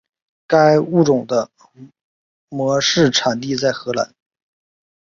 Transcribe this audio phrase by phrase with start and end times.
[0.47, 1.47] 该物种的
[2.49, 4.15] 模式产地在荷兰。